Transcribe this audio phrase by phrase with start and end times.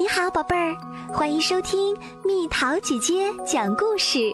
[0.00, 0.76] 你好，宝贝儿，
[1.12, 4.32] 欢迎收听蜜桃姐姐讲故事。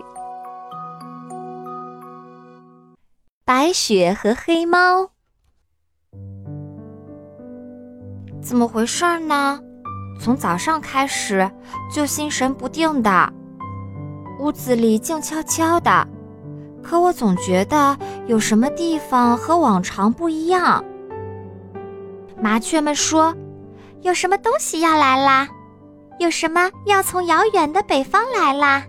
[3.47, 5.09] 白雪和黑猫，
[8.43, 9.59] 怎么回事呢？
[10.21, 11.51] 从早上开始
[11.91, 13.33] 就心神不定的，
[14.41, 16.07] 屋子里静悄悄的，
[16.83, 17.97] 可我总觉得
[18.27, 20.85] 有什么地方和往常不一样。
[22.39, 23.35] 麻雀们说。
[24.05, 25.49] 有什么东西要来啦？
[26.19, 28.85] 有什么要从遥远的北方来啦？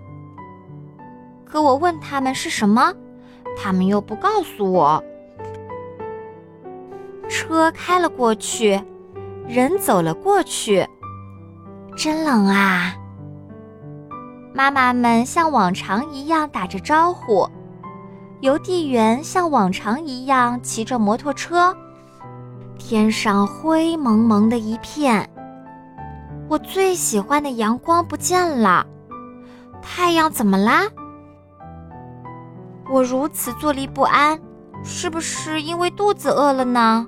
[1.46, 2.94] 可我问他们是什么，
[3.58, 5.02] 他们又不告诉我。
[7.30, 8.78] 车开了过去，
[9.48, 10.86] 人走了过去，
[11.96, 12.94] 真冷啊！
[14.54, 17.50] 妈妈们像往常一样打着招呼，
[18.42, 21.74] 邮递员像往常一样骑着摩托车。
[22.88, 25.28] 天上灰蒙蒙的一片，
[26.48, 28.86] 我最喜欢的阳光不见了。
[29.82, 30.84] 太阳怎么啦？
[32.88, 34.40] 我如此坐立不安，
[34.84, 37.08] 是不是因为肚子饿了呢？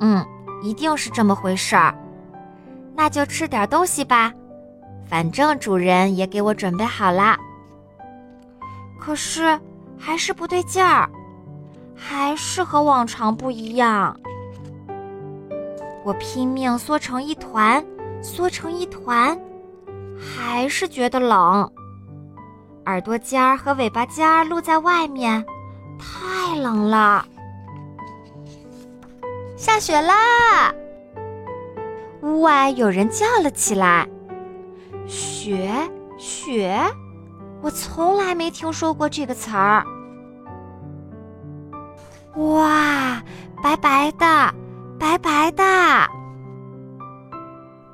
[0.00, 0.22] 嗯，
[0.62, 1.94] 一定是这么回事儿。
[2.94, 4.34] 那就吃点东西吧，
[5.06, 7.38] 反正主人也给我准备好啦。
[9.00, 9.58] 可是
[9.98, 11.08] 还是不对劲儿，
[11.96, 14.14] 还是和往常不一样。
[16.04, 17.84] 我拼命缩成一团，
[18.22, 19.38] 缩成一团，
[20.18, 21.72] 还是觉得冷。
[22.86, 25.44] 耳朵尖儿和尾巴尖儿露在外面，
[25.98, 27.24] 太冷了。
[29.56, 30.74] 下雪啦！
[32.20, 34.06] 屋外有人叫了起来
[35.08, 35.72] ：“雪，
[36.18, 36.78] 雪！”
[37.62, 39.82] 我从来没听说过这个词儿。
[42.36, 43.22] 哇，
[43.62, 44.54] 白白的。
[45.04, 45.62] 白白的，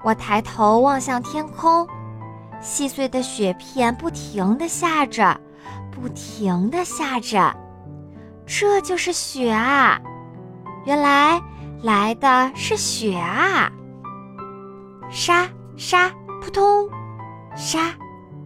[0.05, 1.84] 我抬头望向天空，
[2.61, 5.36] 细碎的雪片不停地下着，
[5.91, 7.53] 不停地下着，
[8.47, 10.00] 这就是雪啊！
[10.84, 11.43] 原来
[11.82, 13.69] 来的是雪啊！
[15.10, 16.09] 沙沙
[16.41, 16.88] 扑通，
[17.56, 17.93] 沙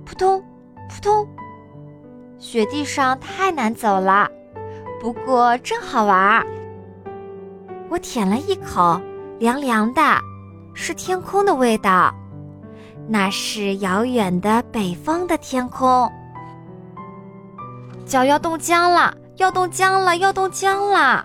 [0.07, 0.43] 扑通
[0.89, 1.29] 扑通，
[2.39, 4.27] 雪地上太难走了，
[5.03, 6.47] 不过真好玩儿。
[7.94, 9.00] 我舔了一口，
[9.38, 10.03] 凉凉的，
[10.75, 12.12] 是天空的味道。
[13.06, 16.10] 那是遥远的北方的天空。
[18.05, 21.25] 脚要冻僵了，要冻僵了，要冻僵了。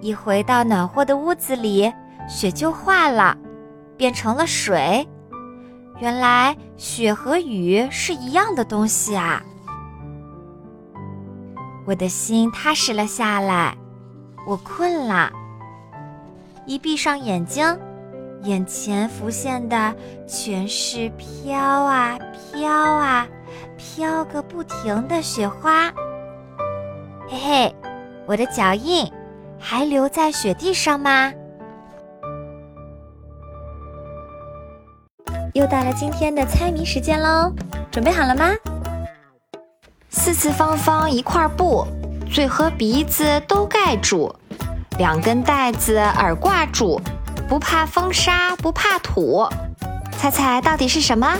[0.00, 1.92] 一回到暖和的屋子里，
[2.28, 3.36] 雪就化了，
[3.96, 5.04] 变成了水。
[5.98, 9.42] 原来雪和雨是一样的东西啊！
[11.86, 13.76] 我的心踏实了下来。
[14.44, 15.30] 我困了，
[16.66, 17.78] 一闭上眼睛，
[18.42, 19.94] 眼前浮现的
[20.26, 22.18] 全是飘啊
[22.52, 23.26] 飘啊
[23.76, 25.92] 飘个不停的雪花。
[27.28, 27.74] 嘿嘿，
[28.26, 29.10] 我的脚印
[29.60, 31.32] 还留在雪地上吗？
[35.54, 37.52] 又到了今天的猜谜时间喽，
[37.92, 38.50] 准备好了吗？
[40.10, 41.86] 四四方方一块布。
[42.32, 44.34] 嘴和鼻子都盖住，
[44.96, 46.98] 两根带子耳挂住，
[47.46, 49.46] 不怕风沙不怕土，
[50.12, 51.36] 猜猜到底是什么？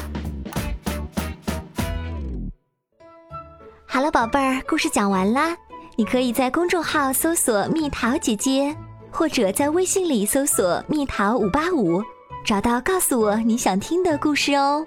[3.87, 5.57] 好了，宝贝儿，故事讲完啦。
[5.97, 8.77] 你可以在公众号搜索“蜜桃姐姐”，
[9.11, 12.03] 或者在微信里搜索“蜜桃五八五”，
[12.45, 14.87] 找到告诉我你想听的故事哦。